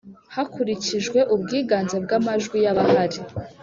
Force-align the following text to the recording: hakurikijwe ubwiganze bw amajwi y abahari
hakurikijwe 0.35 1.19
ubwiganze 1.35 1.95
bw 2.03 2.11
amajwi 2.19 2.57
y 2.65 2.67
abahari 2.71 3.19